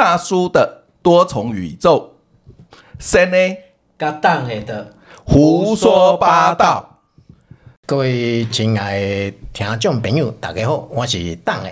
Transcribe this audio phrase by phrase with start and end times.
[0.00, 2.14] 大叔的多重宇宙，
[2.98, 3.36] 三呢，
[3.98, 4.94] 甲党的
[5.26, 7.00] 胡说八道。
[7.84, 11.70] 各位亲爱的听众朋友，大家好，我是党的。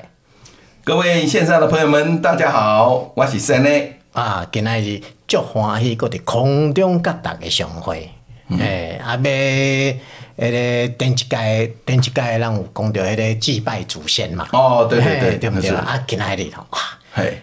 [0.84, 3.70] 各位线上的朋友们，大家好，我是三呢。
[4.12, 8.10] 啊，今仔日足欢喜，搁伫空中甲大家相会。
[8.58, 9.96] 诶、嗯，啊，要迄
[10.36, 14.46] 个顶一届，顶一届，咱有讲到迄个祭拜祖先嘛。
[14.52, 15.70] 哦，对对对，对不对？
[15.70, 16.78] 啊，今仔日吼，哇，
[17.14, 17.42] 嘿，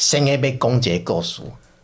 [0.00, 1.42] 先个要讲一个故事，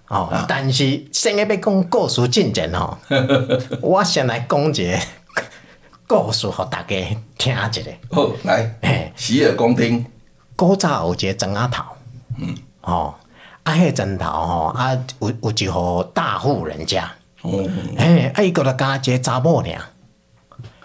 [0.08, 2.96] 哦，啊、但是先要要讲故事进前吼，
[3.82, 4.98] 我先来讲一个
[6.06, 6.96] 故事，互大家
[7.36, 7.82] 听一下。
[8.10, 10.02] 好，来，嘿，洗耳恭听。
[10.56, 11.84] 古早有一个砖仔头，
[12.38, 13.14] 嗯，哦，
[13.64, 17.12] 啊，迄个砖头吼，啊，有有一户大户人家。
[17.42, 19.78] 哦，哎，啊，伊个就加一个查某尔，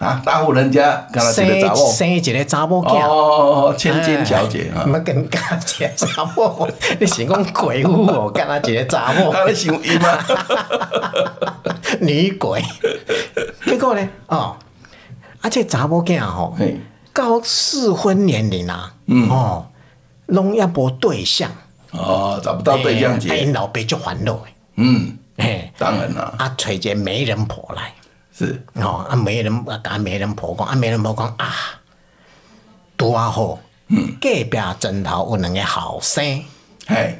[0.02, 1.46] 啊，大户人家生
[1.92, 10.18] 生一个查某囝，哦，千金小姐啊，毋更加一个查某， 你是讲鬼屋哦，干那一个查某，啊，你想伊吗？
[12.00, 12.62] 女鬼，
[13.64, 14.56] 结果呢，哦，
[15.40, 16.56] 啊，这查某囝吼，
[17.14, 18.92] 到适婚年龄啊，
[19.30, 19.66] 哦，
[20.26, 21.48] 拢也无对象，
[21.92, 24.38] 哦，找不到对象，哎，因老爸就烦恼，
[24.76, 25.18] 嗯。
[25.38, 26.34] 嘿，当然啦！
[26.38, 27.90] 啊，找一个媒人婆来，
[28.46, 31.54] 是哦，啊，媒人啊，甲媒人婆讲，啊，媒人婆讲啊，
[32.98, 36.24] 拄啊好，嗯，隔壁枕头有两个后生，
[36.86, 37.18] 嘿，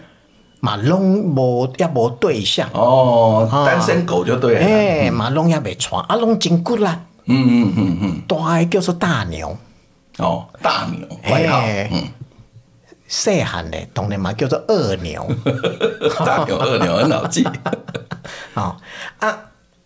[0.60, 6.84] 嘛拢无也无对象，哦，单身狗就对了，哎，嘛拢也未娶，啊，拢真骨力，
[7.26, 9.56] 嗯嗯嗯嗯，大个叫做大牛，
[10.18, 11.60] 哦，大牛，外号，
[11.92, 12.08] 嗯。
[13.08, 15.30] 细汉的当然嘛叫做二牛，
[16.24, 17.46] 大牛二牛很好记。
[18.54, 18.74] 哦
[19.20, 19.38] 啊，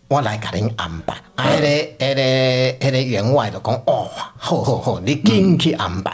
[0.07, 1.13] 我来甲恁安排。
[1.35, 1.67] 啊，迄个、
[2.05, 6.11] 迄个、迄个员外就讲哦，好好好，你紧去安排。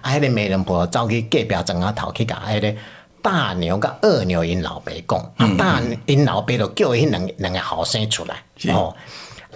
[0.00, 2.74] 啊，迄个媒人婆走去隔壁庄仔头去甲迄个
[3.20, 8.36] 大牛甲二牛因老爸讲，啊，大因老爸就叫迄两两个后生出来。
[8.72, 8.94] 哦，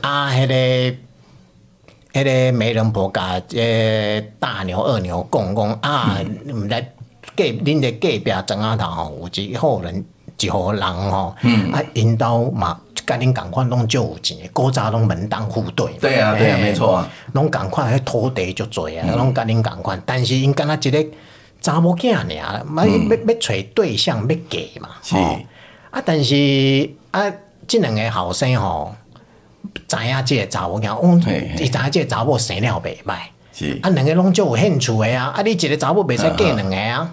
[0.01, 0.97] 啊，迄个。
[2.13, 6.19] 迄个媒人婆甲这大牛二牛讲讲啊，
[6.49, 6.87] 毋知
[7.37, 10.05] 隔恁的隔壁庄仔头吼，有一户人
[10.37, 11.37] 一户人吼，
[11.73, 15.93] 啊，因兜嘛甲恁共款拢足有钱，古早拢门当户对。
[16.01, 21.07] 对啊，对啊，没错啊，拢共款迄土地足济啊，拢甲恁共款，但是因敢若一个
[21.61, 24.89] 查某囝尔，要要要找对象要嫁嘛。
[25.03, 25.17] 是
[25.91, 27.23] 啊，但是啊，
[27.67, 28.95] 即两个后生吼。
[29.87, 31.21] 知影即个查某囝，哦，
[31.59, 33.19] 伊知影即个查某生了袂歹，
[33.53, 37.11] 是啊，两个拢足有兴趣的啊，啊，你一个查某袂使嫁两个啊？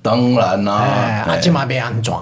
[0.00, 0.72] 当然啦，
[1.26, 2.14] 啊，即嘛要安怎？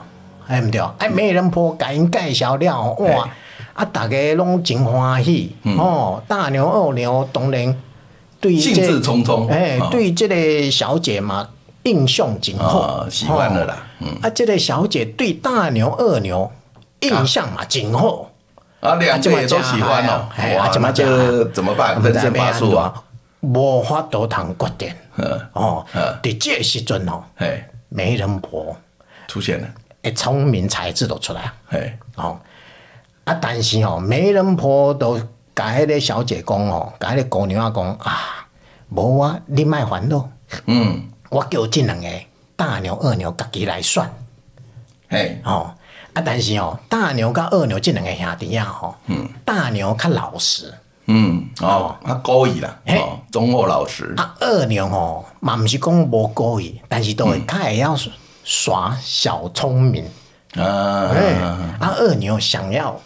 [0.47, 3.29] 哎，毋对，哎，媒人婆甲因介绍了，哇，
[3.75, 7.77] 啊，大家拢真欢喜，哦，大牛二牛当然
[8.41, 11.49] 对兴致冲冲，哎，对这个小姐嘛
[11.83, 13.87] 印象真好，习惯了啦，
[14.23, 16.51] 啊，这个小姐对大牛二牛
[17.01, 18.31] 印象嘛真好。
[18.81, 20.29] 啊，两个也都喜欢哦，
[20.59, 22.01] 哇，那这怎么办？
[22.01, 22.93] 分身乏术啊，
[23.41, 24.93] 无法度通决定。
[25.55, 25.85] 哦，
[26.23, 27.25] 伫这时阵哦，
[27.89, 28.77] 媒人婆。
[29.27, 29.67] 出现了，
[30.07, 31.53] 诶，聪明才智都出来。
[32.15, 32.39] 哦，
[33.25, 35.19] 啊，但是哦，媒人婆都
[35.53, 38.47] 甲迄个小姐讲哦，甲迄个姑娘仔讲啊，
[38.91, 40.29] 无啊，你莫烦恼。
[40.67, 42.09] 嗯，我叫这两个
[42.55, 44.09] 大牛二牛家己来算。
[45.09, 45.75] 嘿，哦。
[46.13, 50.73] 啊，但是哦，大牛甲二牛这两个兄弟啊，吼，嗯，大牛较老实，
[51.07, 54.15] 嗯，哦，较故意啦，哦，忠厚老实。
[54.17, 57.97] 啊，二牛吼，嘛毋是讲无故意，但是都会较会晓
[58.47, 60.05] 耍小聪明，
[60.55, 61.11] 啊，
[61.81, 62.99] 啊，二牛想要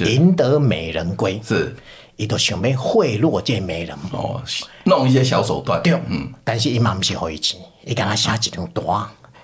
[0.00, 1.72] 赢得美人归，是，
[2.16, 4.42] 伊都想要贿赂这美人，哦，
[4.82, 8.84] 弄一些小手段，对，嗯，但是伊嘛毋是互伊钱，伊甲他写一张单，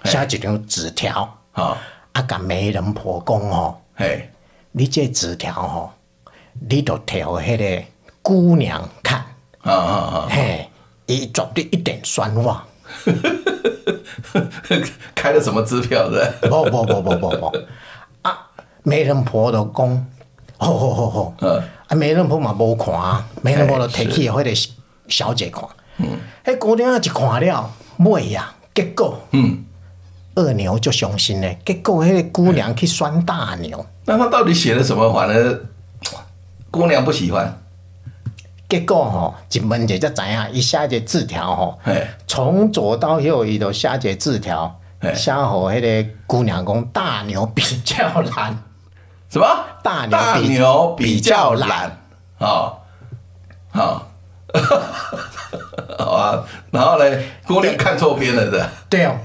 [0.04, 1.22] 写一张纸条，
[1.53, 1.78] 啊。
[2.12, 2.22] 啊！
[2.22, 4.28] 甲媒人婆讲哦，嘿，
[4.72, 5.91] 你这纸条哦，
[6.69, 7.84] 你都摕互迄个
[8.22, 9.19] 姑娘看，
[9.60, 10.26] 啊啊啊！
[10.28, 10.69] 嘿，
[11.06, 12.66] 伊绝对一点酸话，
[15.15, 16.33] 开了什么支票的？
[16.43, 17.53] 不不不不不不，
[18.23, 18.38] 啊！
[18.82, 20.06] 媒人婆都讲，
[20.56, 21.94] 好好好好，嗯，啊！
[21.94, 24.73] 媒人婆嘛无看，媒人婆都提起迄个
[25.08, 25.64] 小姐看，
[25.99, 26.06] 嗯，
[26.44, 29.64] 迄姑娘一看了，买呀，结果，嗯。
[30.35, 33.85] 二牛就伤心嘞，结果迄个姑娘去选大牛。
[34.05, 35.12] 那他到底写了什么？
[35.12, 35.61] 反 而
[36.70, 37.61] 姑娘不喜欢。
[38.69, 41.79] 结果吼，一问者才知影，伊写一个字条吼，
[42.26, 44.79] 从左到右伊都写一个字条，
[45.15, 48.62] 写互迄个姑娘讲大牛比较懒。
[49.31, 49.47] 什么？
[49.82, 51.99] 大牛大牛比较懒。
[52.38, 52.85] 好，
[53.70, 54.06] 好，
[55.99, 56.44] 好 啊。
[56.70, 57.05] 然后呢，
[57.47, 58.70] 姑娘看错边了是吧？
[58.91, 59.17] 对哦。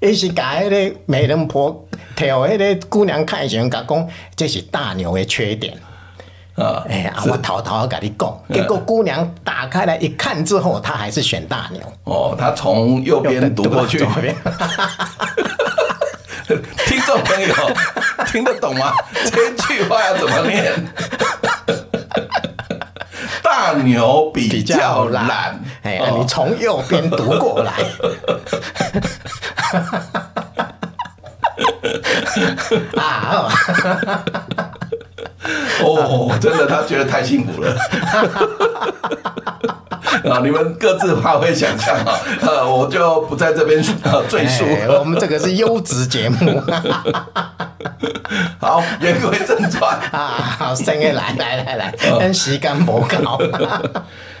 [0.00, 5.76] 伊是甲迄个媒人婆挑迄个姑娘看时阵，甲讲这是大牛的缺点。
[6.56, 11.80] 啊，哎呀，我偷偷跟你讲，结果姑娘打开来一看之后，她还是选大牛。
[12.04, 13.98] 哦，她从右边读过去。
[14.04, 14.34] 左边。
[16.86, 17.54] 听众朋友
[18.26, 18.92] 听得懂吗？
[19.30, 20.72] 这句话要怎么念？
[23.40, 25.60] 大牛比较懒。
[25.82, 27.72] 哎，你从右边读过来。
[32.96, 33.48] 啊！
[35.82, 37.74] 哦，真的，他觉得太幸福了。
[40.30, 44.64] 啊，你们各自发挥想象啊，呃，我就不在这边呃赘述。
[44.98, 46.60] 我们这个是优质节目。
[48.60, 53.40] 好，言归正传啊，好，生个来来来来，跟时间不够。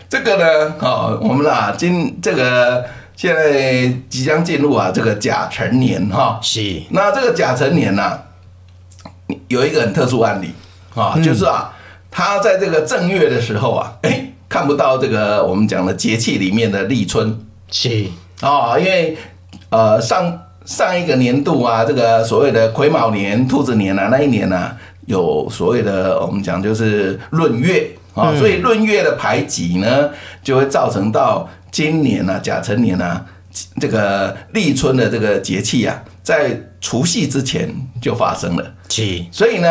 [0.08, 2.84] 这个呢，哦，我们啦，今这个
[3.16, 6.38] 现在即将进入啊，这个甲辰年哈。
[6.42, 6.82] 是。
[6.90, 8.18] 那这个甲辰年呢，
[9.48, 10.52] 有一个很特殊案例。
[10.94, 11.72] 啊，就是啊，
[12.10, 17.38] 他在这个正月的时候啊， 哎，看不到这个我们讲的节气里面的立春，
[17.70, 18.06] 是。
[18.40, 19.16] 啊，因为
[19.68, 24.76] 呃上上一个年度啊，这个所谓的癸卯年、兔子年啊，那一年呢、啊，
[25.06, 27.90] 有所谓的我们讲就是闰月。
[28.12, 30.10] 啊，所以闰月的排挤呢，
[30.42, 33.24] 就会造成到今年啊，甲辰年啊，
[33.80, 37.72] 这个立春的这个节气啊，在除夕之前
[38.02, 39.68] 就发生了，是，所以呢。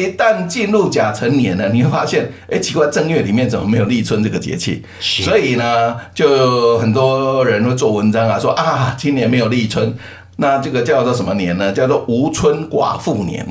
[0.00, 4.82] 一旦进入甲辰年呢，你会发现，哎，奇怪，正月里面怎么没有立春这个节气？
[4.98, 9.94] 所以呢，就很多人会做文章啊，说啊，今年没有立春，
[10.36, 11.70] 那这个叫做什么年呢？
[11.70, 13.46] 叫做无春寡妇年，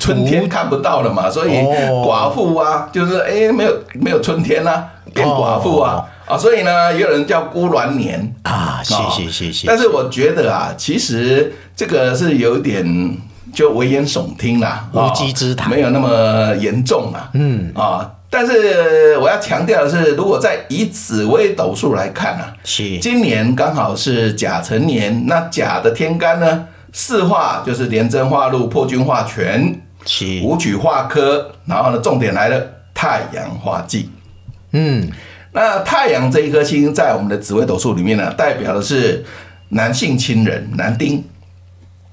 [0.00, 9.68] 春天看不到了嘛，所以寡妇啊，就是哎，没有没有春天啊，变寡妇啊，啊，所以呢，也有人叫孤鸾年啊，谢谢谢谢。
[9.68, 13.16] 但是我觉得啊，其实这个是有点。
[13.52, 17.30] 就危言耸听啦，无稽之谈，没有那么严重啦。
[17.34, 17.72] 嗯。
[17.74, 22.98] 啊，但是我要强调的是，如果在以紫微斗数来看啊，是。
[22.98, 30.40] 今年刚好是甲辰年，那甲的天干呢，四化就是廉贞化禄、破军化权、是。
[30.42, 32.60] 武曲化科，然后呢，重点来了，
[32.92, 34.10] 太阳化忌。
[34.72, 35.08] 嗯，
[35.52, 39.24] 那太阳这一颗星在我们的紫微斗数里面呢，代表的是
[39.68, 41.22] 男性亲人，男丁，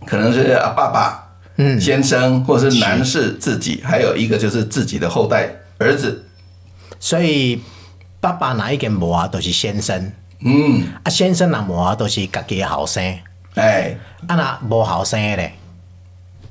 [0.06, 1.28] 可能是啊爸爸。
[1.58, 6.24] 嗯，先生或者是男士自己，还有一个就是自己的后代儿子，
[6.98, 7.62] 所以
[8.22, 10.12] 爸爸哪一根毛啊，都是先生。
[10.40, 13.04] 嗯，啊先生那毛啊，都是家己的后生。
[13.56, 13.96] 哎，
[14.28, 15.54] 啊那无后生的咧。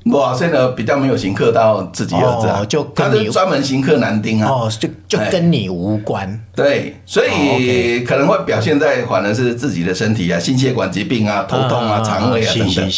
[0.07, 6.41] 哇，现在比较没有刑克到自己儿子，啊，就跟你专门刑克男丁啊，哦，就就跟你无关。
[6.57, 12.91] 对，所以可能会表现在反而是自己的身体啊，心血管疾病啊，头痛啊，肠胃啊等等。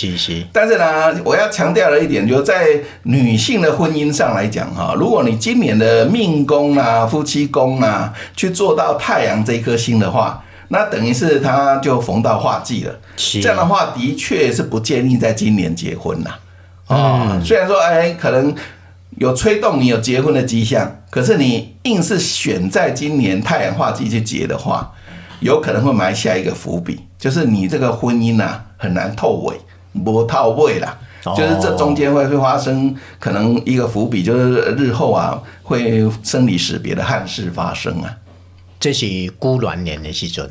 [0.53, 12.95] 但是呢，我要强调的一点，就是在女性的婚姻上来讲哈，如果你今年的命宫啊、夫妻宫啊，去做到太阳这一颗星的话，那等于是他就逢到化忌了。
[13.17, 16.31] 这样的话，的确是不建议在今年结婚呐。
[16.31, 16.39] 啊、
[16.89, 18.55] 哦，虽然说哎，可能
[19.19, 24.93] 有催动你有结婚的迹象，可是你硬是选在今年太阳化忌去结的话，
[25.41, 29.57] 有可能会埋下一个伏笔，就是你这个婚姻啊很难透尾，
[30.03, 30.99] 不透尾啦，
[31.37, 38.17] 就是这中间会会发生可能一个伏笔，就是日后啊会生离死别的憾事发生啊。
[38.81, 39.07] 这是
[39.39, 40.51] 孤鸾年的时阵。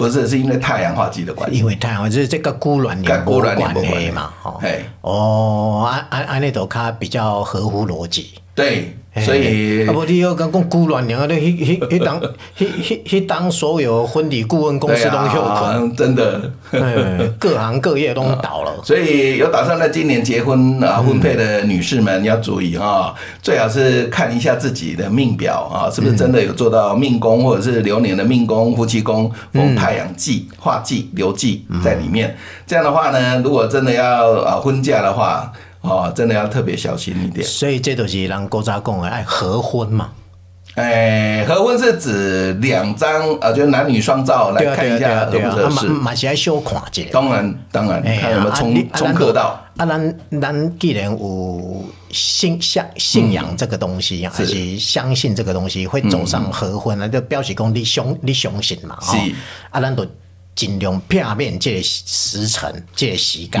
[0.00, 1.58] 不是，是因为太阳化忌的关系。
[1.58, 3.54] 因为太阳就是这个孤鸾年无关
[3.84, 4.58] 系嘛，哈。
[5.02, 8.30] 哦，安安安那头卡比较合乎逻辑。
[8.54, 8.96] 对。
[9.12, 12.20] 所以，啊不，你要讲讲孤鸾年啊，那迄迄迄当
[12.56, 16.40] 迄迄迄当所有婚礼顾问公司都休克，真的，
[17.40, 18.72] 各行各业都倒了。
[18.86, 32.36] 所以有打算在今年结婚啊婚配的女士们要注意啊，最好是看一下自己的命表啊，是不是真的有做到命宫或者是流年的命宫、夫妻宫逢太阳忌、化忌、流忌在里面。
[32.64, 35.52] 这样的话呢，如果真的要啊婚嫁的话。
[35.82, 37.46] 哦，真的要特别小心一点。
[37.46, 40.10] 所以这都是人古早讲的爱合婚嘛。
[40.74, 45.88] 哎，合婚是指两张啊，就男女双照来看一下合不合适。
[45.88, 47.08] 嘛是爱小看一下。
[47.10, 49.60] 当然，当然，看有没有冲冲克到。
[49.78, 58.96] 啊，咱咱既然有信相信仰这个东西，还是相信这个东西会走上合婚，那就表示讲你相你相信嘛。
[59.00, 59.16] 是。
[59.70, 60.06] 啊，咱都
[60.54, 63.60] 尽量避免这个时辰、这个时间，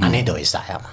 [0.00, 0.90] 安尼都会使啊嘛。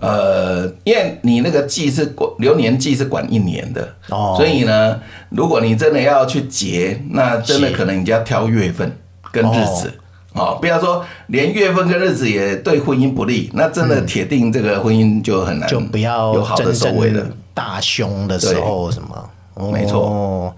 [0.00, 8.96] 呃，因为你那个忌是管流年忌是管一年的，哦，所以呢，如果你真的要去结，那真的可能你就要挑月份
[9.30, 9.92] 跟日子
[10.32, 17.24] 哦，不要说连月份跟日子也对婚姻不利，那真的铁定这个婚姻就很难，就不要有好的收尾了。
[17.54, 19.30] 大凶的时候什么？
[19.54, 20.52] 哦、没错，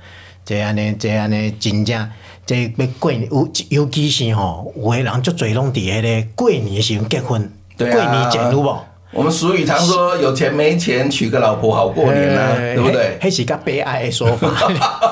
[0.46, 2.08] 这样呢，这样呢，真正
[2.46, 8.78] 这要过年，尤尤其是吼，有的人就最拢伫迄个过年时结婚，对啊、过年前有无？
[9.16, 13.18] 我们俗语常说，有钱没钱娶个老婆好过年啊，对不对？
[13.22, 14.50] 那是个悲哀的说法，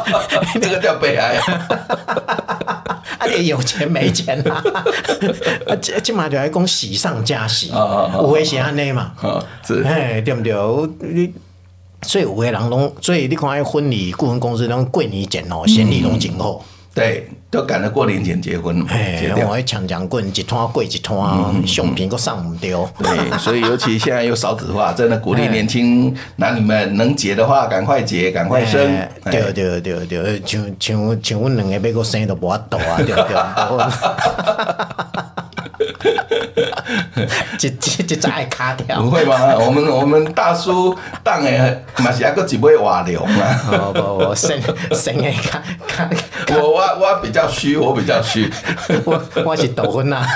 [0.61, 1.37] 这个叫悲哀。
[3.18, 4.62] 啊，你有钱没钱啊？
[5.66, 9.12] 啊，这这嘛就来讲喜上加喜，有的是安尼嘛，
[9.66, 10.52] 是，哎，对不对？
[11.00, 11.32] 你
[12.02, 16.62] 所以有的人拢，所以你看那婚礼顾问公司拢过年前哦，生意拢真好。
[16.94, 18.87] 对，都赶着过年前结婚嘛。
[18.90, 21.16] 哎，我还强强棍，一摊过一摊，
[21.66, 22.88] 相片都上唔掉。
[22.99, 23.08] 对，
[23.38, 28.80] 所以尤其现在又少子化， 真的鼓励年轻男女们能结的话，赶快结，赶快生。
[29.30, 33.37] 对对对对，像像像阮两个要个生都无法度啊，对对。
[37.61, 39.00] 一一一扎会卡掉？
[39.02, 39.57] 不会吗？
[39.59, 43.43] 我们我们大叔当的嘛是还佫一尾瓦流嘛。
[43.73, 44.61] 哦不不，生
[44.93, 46.09] 生 的卡卡。
[46.50, 48.50] 我我我比较虚，我比较虚。
[49.04, 50.26] 我我是豆粉啊，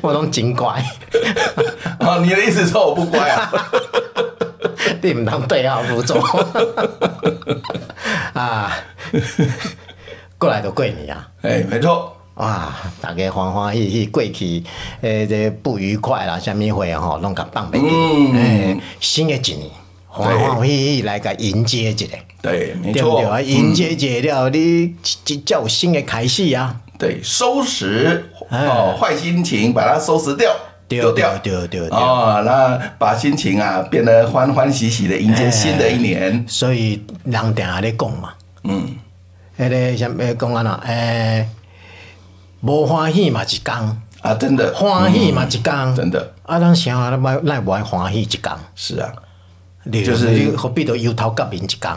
[0.00, 0.84] 我拢真乖。
[2.00, 3.50] 哦，你的意思说我不乖啊？
[5.02, 6.18] 你唔通对号入座
[8.34, 8.70] 啊？
[10.36, 11.26] 过来就过年啊？
[11.42, 12.16] 哎，没错。
[12.40, 12.74] 哇！
[13.02, 14.64] 大家欢欢喜喜过去，
[15.02, 18.32] 诶，这不愉快啦，啥物会吼，拢甲放袂记。
[18.34, 19.70] 诶，新的一年，
[20.08, 22.06] 欢欢喜喜来甲迎接一下。
[22.40, 23.02] 对，没错。
[23.02, 23.40] 对不对啊？
[23.42, 26.80] 迎接一了，你就叫新的开始啊。
[26.98, 30.50] 对，收拾哦，坏心情，把它收拾掉，
[30.88, 31.94] 丢掉，丢丢丢。
[31.94, 36.42] 哦，那把心情啊变得欢欢喜喜的迎接新的一年。
[36.48, 38.32] 所以人定下咧讲嘛，
[38.64, 38.96] 嗯，
[39.58, 40.80] 迄个啥物讲啊？
[40.82, 41.46] 喏，诶。
[42.62, 43.74] 无欢喜嘛一天
[44.20, 48.54] 啊，真的欢喜嘛一天，真的啊，咱想啊，咱爱咱无爱欢喜一天。
[48.74, 49.10] 是啊，
[49.90, 51.92] 就是何必都忧头革命一天？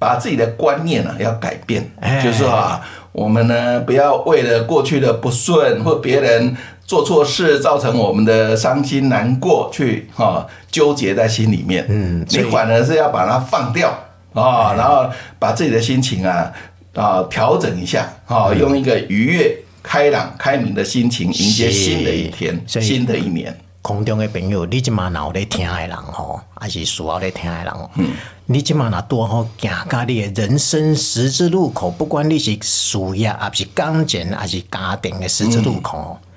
[0.00, 1.88] 把自己的观念啊要改变，
[2.22, 2.80] 就是说啊，
[3.12, 11.86] 我们呢不要为了过去的不顺或别人做错事造成我们的伤心难过，去哈纠结在心里面。
[11.88, 13.90] 嗯，你反而是要把它放掉
[14.32, 16.50] 啊，然后把自己的心情啊
[16.94, 19.56] 啊调整一下啊，用一个愉悦。
[19.82, 23.56] 开朗、开明的心情迎接新的一天，新的一年。
[23.82, 27.72] 空中的朋友，你即马有咧听的人吼，还是需要咧听的人？
[27.94, 28.12] 嗯，
[28.44, 36.28] 你即马若多好行到你的人生十字路口，不管你是事业，还是感情，还是家庭的十字路口，嗯、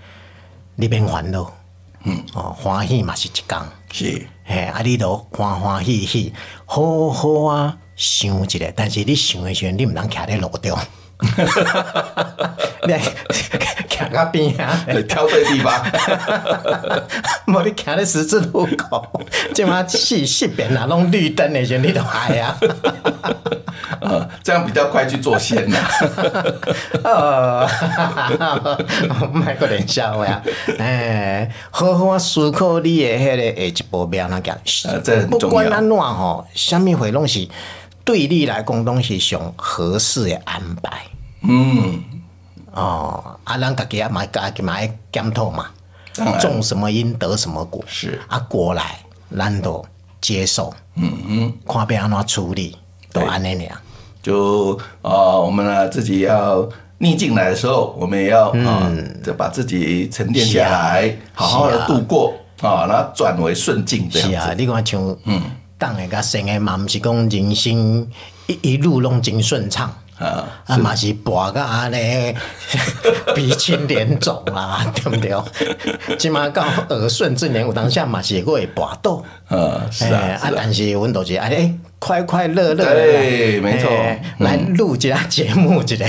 [0.78, 1.52] 你免烦恼。
[2.06, 6.34] 嗯，哦，欢喜嘛是一天，是，嘿，啊，你都欢欢喜喜，
[6.66, 8.72] 好好啊，想一下。
[8.74, 10.80] 但是你想的时候，你毋能徛在路中。
[11.24, 11.82] 哈哈哈
[12.16, 12.56] 哈哈！
[12.86, 12.94] 你
[13.96, 14.80] 行到边啊？
[14.88, 15.74] 你挑对地方。
[17.48, 19.06] 无你行的十字路口，
[19.54, 22.58] 即马四四边啊，拢绿灯的时候，你都害啊！
[24.02, 25.78] 呃，这样比较快去做仙呐。
[27.04, 27.68] 哦，
[29.34, 30.42] 卖个脸笑话呀！
[30.80, 34.92] 哎，好好思考你的迄个下一步要安怎行。
[34.92, 35.48] 呃，这很重要。
[35.48, 37.48] 不管安怎吼，啥物会拢是
[38.04, 41.04] 对你来讲拢是上合适的安排。
[41.42, 42.04] 嗯，
[42.74, 45.68] 哦，啊，咱家己也买家己买检讨嘛，
[46.40, 48.20] 种什么因得什么果，是。
[48.28, 49.00] 啊，果来
[49.36, 49.86] 咱都
[50.22, 52.78] 接受，嗯嗯，看要安怎处理，
[53.12, 53.78] 都安尼样。
[54.22, 56.68] 就啊，我们呢自己要
[56.98, 58.90] 逆境来的时候，我们也要啊，
[59.24, 64.36] 就把自己沉淀下来，好好的度过啊，然后转为顺境这样子。
[64.36, 65.42] 是啊，你看像嗯，
[65.84, 68.08] 当诶甲生的嘛，不是讲人生
[68.48, 69.94] 一一路拢真顺畅。
[70.18, 72.34] 啊，啊嘛是跋个安尼，
[73.36, 76.16] 鼻青脸肿啊，对不对？
[76.18, 79.22] 即码到耳顺之年，有当下嘛是会跋倒。
[79.50, 82.86] 嗯，是啊，啊，但是阮都是安尼，快快乐乐。
[82.86, 83.90] 对，没错。
[84.38, 86.06] 来录一下节目，一个。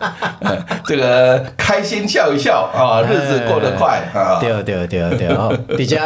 [0.86, 4.38] 这个开心笑一笑啊，日子过得快啊。
[4.40, 6.00] 对对对对，比较。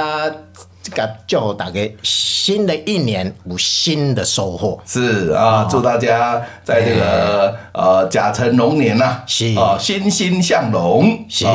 [1.26, 4.80] 祝大家新的一年有新的收获。
[4.87, 9.54] 是啊，祝大家在这个呃甲辰龙年呐，是。
[9.54, 11.47] 啊，欣欣向荣，是。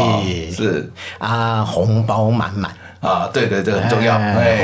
[0.51, 0.91] 是。
[1.17, 2.71] 啊，红包满满。
[3.01, 4.17] 啊，对对对，很重要，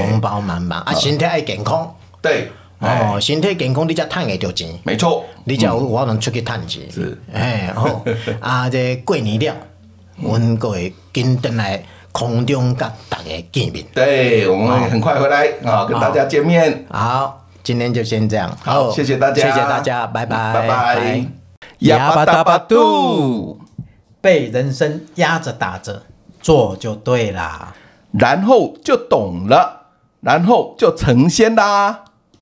[0.07, 0.79] 红包满满。
[0.81, 2.49] 啊，身体爱健康，对
[2.79, 7.17] 哦，身体健康你才赚得到钱，没错，你才有我能出去赚钱，是。
[7.33, 8.01] 哎，好。
[8.39, 9.53] 啊，这过年了，
[10.21, 11.83] 阮各位紧回来。
[12.11, 16.85] 空中跟大家见面，对，我们很快回来啊，跟大家见面。
[16.89, 18.55] 好，今天就先这样。
[18.63, 21.25] 好，谢谢大家，谢谢大家，拜拜，拜拜。
[21.79, 23.59] 哑巴达巴杜。
[24.21, 26.03] 被人生压着打着，
[26.41, 27.73] 做就对啦，
[28.11, 32.03] 然后就懂了，然后就成仙啦。